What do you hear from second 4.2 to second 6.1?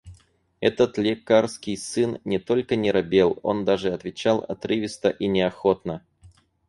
отрывисто и неохотно.